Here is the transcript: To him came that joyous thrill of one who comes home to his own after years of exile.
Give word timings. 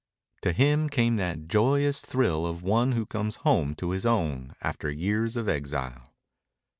To 0.41 0.51
him 0.51 0.89
came 0.89 1.17
that 1.17 1.47
joyous 1.47 2.01
thrill 2.01 2.47
of 2.47 2.63
one 2.63 2.93
who 2.93 3.05
comes 3.05 3.35
home 3.45 3.75
to 3.75 3.91
his 3.91 4.03
own 4.03 4.55
after 4.59 4.89
years 4.89 5.35
of 5.37 5.47
exile. 5.47 6.15